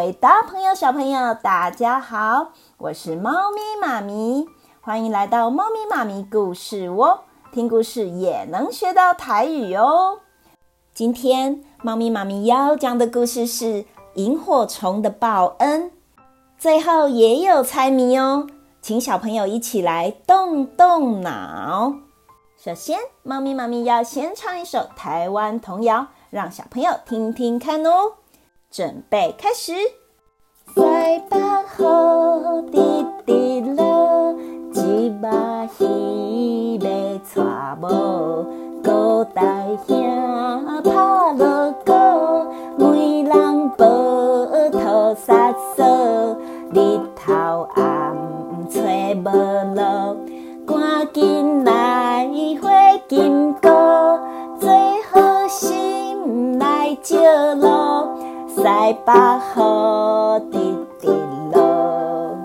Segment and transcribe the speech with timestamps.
[0.00, 4.46] 伟大朋友小朋友，大家好，我是猫咪妈咪，
[4.80, 10.20] 欢迎来到猫咪妈咪故事窝，听故事也能学到台语哦。
[10.94, 13.84] 今天猫咪妈咪要讲的故事是
[14.14, 15.92] 萤火虫的报恩，
[16.56, 18.46] 最后也有猜谜哦，
[18.80, 21.92] 请小朋友一起来动动脑。
[22.56, 28.14] 首先，猫咪妈咪要先唱一首台湾童谣，让小朋友听听看哦。
[28.70, 29.72] 准备开始。
[30.72, 30.80] 西
[31.28, 31.32] 北
[31.78, 31.80] 雨
[32.70, 32.74] 直
[33.26, 33.28] 直
[33.74, 33.82] 落，
[34.72, 34.78] 一
[35.20, 35.24] 尾
[35.80, 36.86] 鱼要
[37.24, 37.30] 娶
[37.80, 37.84] 某，
[38.84, 38.88] 五
[39.34, 39.40] 代
[39.86, 39.88] 兄
[40.84, 41.88] 打锣鼓，
[42.78, 43.84] 每人抱
[44.70, 44.78] 土
[45.16, 45.84] 沙扫，
[46.72, 46.76] 日
[47.16, 48.16] 头暗
[48.68, 48.80] 找
[49.24, 49.26] 无
[49.74, 49.80] 路，
[50.66, 52.28] 赶紧来
[52.62, 52.70] 花
[53.08, 54.20] 金哥，
[54.60, 54.70] 做
[55.10, 57.18] 好心来借
[57.54, 57.79] 路。
[58.52, 59.12] 西北
[59.54, 60.58] 雨直
[61.00, 61.06] 直
[61.52, 62.36] 落，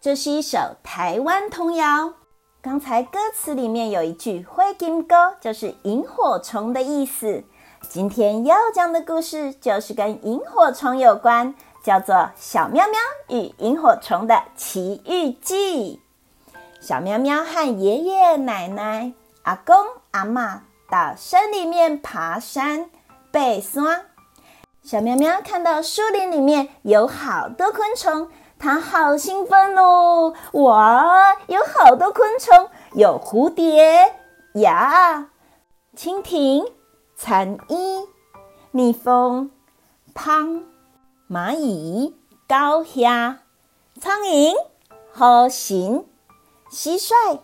[0.00, 2.14] 这是一首台湾童谣。
[2.62, 7.44] 刚才歌词里面有一句“火金哥”，就是萤火虫的意思。
[7.90, 16.00] 今天要讲的故事就是跟萤火虫有关，叫做《小喵喵与萤火虫的奇遇记》。
[16.80, 19.76] 小喵喵和爷爷奶奶、阿公
[20.12, 22.88] 阿嬷到山里面爬山、
[23.30, 24.06] 背山。
[24.82, 28.28] 小喵喵看到树林里面有好多昆虫，
[28.58, 30.34] 它好兴奋哦！
[30.52, 34.14] 哇，有好多昆虫，有蝴蝶、
[34.54, 35.28] 呀、
[35.94, 36.64] 蜻蜓、
[37.14, 38.08] 蚕衣、
[38.70, 39.50] 蜜蜂、
[40.14, 40.64] 蜂、
[41.28, 42.16] 蚂蚁、
[42.48, 43.40] 高虾、
[44.00, 44.54] 苍蝇、
[45.12, 46.06] 好行、
[46.72, 47.38] 蟋蟀、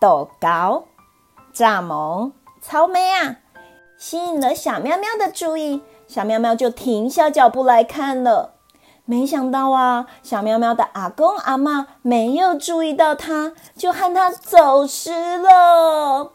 [0.00, 0.86] 豆糕、
[1.54, 3.36] 蚱蜢、草莓啊，
[3.96, 5.82] 吸引了小喵喵的注意。
[6.10, 8.54] 小喵喵就停下脚步来看了，
[9.04, 16.32] 没想到啊，小喵喵的阿公阿嬷没有注意到它，就和它走失了。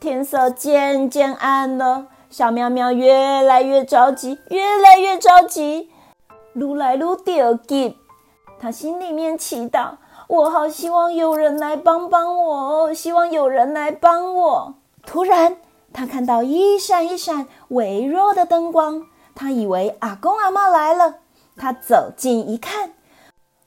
[0.00, 5.88] 天色渐渐暗了，小喵喵越来越着急，越来越着急，
[6.54, 7.96] 愈来愈着急。
[8.58, 9.90] 它心里面祈祷：
[10.26, 14.74] 我好希望有人来帮帮我，希望有人来帮我。
[15.06, 15.58] 突然，
[15.92, 19.06] 它看到一闪一闪微弱的灯光。
[19.34, 21.20] 他以为阿公阿嬷来了，
[21.56, 22.92] 他走近一看，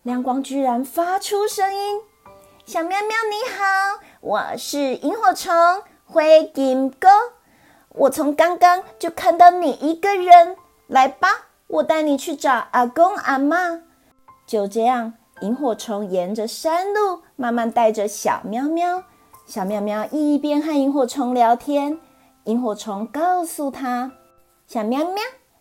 [0.03, 1.99] 亮光居然发出声音
[2.65, 5.53] ：“小喵喵你好，我是萤火虫
[6.05, 6.21] 火
[6.53, 7.07] 金哥，
[7.89, 10.55] 我从刚刚就看到你一个人，
[10.87, 13.81] 来吧，我带你去找阿公阿嬷。”
[14.45, 19.03] 就这样，萤火虫沿着山路慢慢带着小喵喵。
[19.47, 21.99] 小喵喵一边和萤火虫聊天，
[22.45, 24.11] 萤火虫告诉他
[24.67, 25.15] ：“小喵喵。”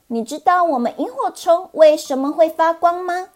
[0.08, 3.28] 你知道我们萤火虫为什么会发光吗？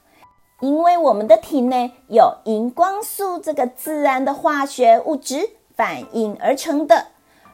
[0.61, 7.07] 因为我们的体内有荧光素这个自然的化学物质反应而成的，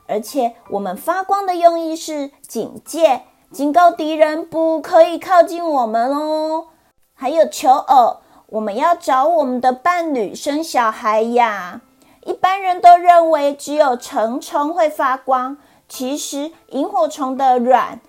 [0.08, 6.68] 而且我们发光的用意是警戒，警告敌人不可以靠近我们哦。
[7.14, 11.82] 还有求偶，我们要找我们的伴侣生小孩呀。
[12.24, 15.58] 一般人都认为只有成虫会发光，
[15.88, 18.00] 其实萤火虫的卵。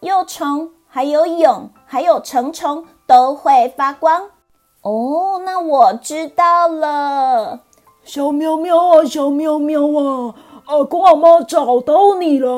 [0.00, 4.30] 幼虫、还有蛹、还有成虫都会发光
[4.82, 5.40] 哦。
[5.44, 7.60] 那我知道了，
[8.04, 10.34] 小喵喵啊，小喵喵啊，
[10.66, 12.48] 阿公阿妈找到你了。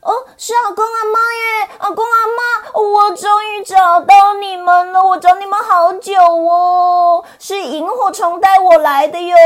[0.00, 1.68] 哦，是阿公阿妈耶！
[1.78, 7.24] 阿公阿妈，我终于找到你们了，我找你们好久哦。
[7.38, 9.36] 是萤火虫带我来的哟，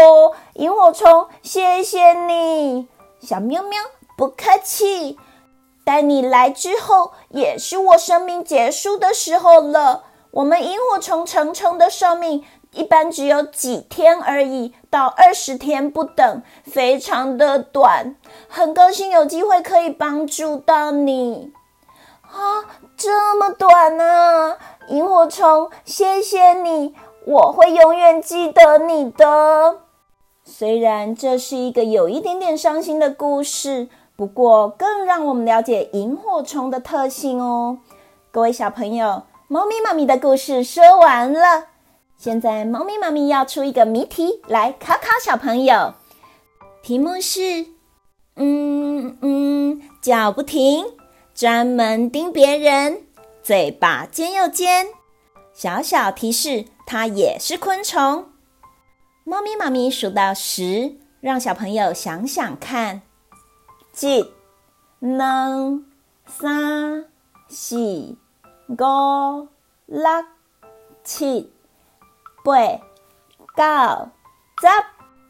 [0.54, 2.86] 萤火虫，谢谢你，
[3.20, 3.80] 小喵喵，
[4.16, 5.18] 不客气。
[5.84, 10.04] 带你来之后，也是我生命结束的时候了。
[10.30, 18.16] 我们萤火虫成虫的寿命一般只有几天而已，到二十天不等，非常的短。
[18.48, 21.52] 很高兴有机会可以帮助到你。
[22.22, 22.64] 啊，
[22.96, 24.56] 这么短啊！
[24.88, 26.94] 萤火虫，谢谢你，
[27.26, 29.80] 我会永远记得你的。
[30.44, 33.88] 虽然这是一个有一点点伤心的故事。
[34.14, 37.78] 不过，更让我们了解萤火虫的特性哦。
[38.30, 41.68] 各位小朋友，猫咪妈咪的故事说完了。
[42.16, 45.94] 现在，猫咪妈咪要出一个谜题来考考小朋友。
[46.82, 47.66] 题目是：
[48.36, 50.84] 嗯嗯，叫不停，
[51.34, 53.02] 专门盯别人，
[53.42, 54.86] 嘴巴尖又尖。
[55.52, 58.26] 小小提示，它也是昆虫。
[59.24, 63.02] 猫咪妈咪数到十，让小朋友想想看。
[64.00, 64.32] 一、
[65.00, 65.84] 两、
[66.26, 67.04] 三、
[67.48, 67.76] 四、
[68.68, 69.48] 五、
[69.86, 70.08] 六、
[71.04, 71.52] 七、
[72.42, 72.80] 背、
[73.54, 74.08] 告、
[74.56, 74.68] 这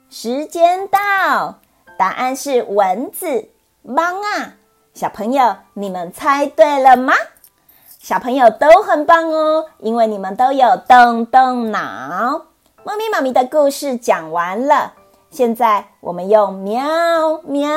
[0.09, 1.59] 时间到，
[1.99, 3.49] 答案是蚊子。
[3.83, 4.55] 棒啊！
[4.95, 7.15] 小朋友，你们猜对了吗？
[7.99, 12.47] 小朋友都很棒哦，因为你们都有动动脑。
[12.85, 14.95] 猫咪妈咪的故事讲完了，
[15.33, 17.71] 现在我们用喵喵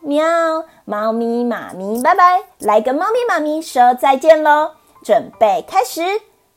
[0.00, 4.72] 喵，猫咪妈咪拜拜，来跟猫咪妈咪说再见喽！
[5.04, 6.02] 准备开始，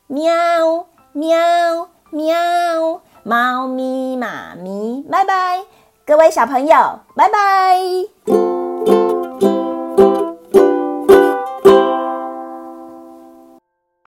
[0.08, 5.64] 喵喵喵，猫咪妈咪拜拜，
[6.04, 6.74] 各位小朋友
[7.14, 8.51] 拜拜。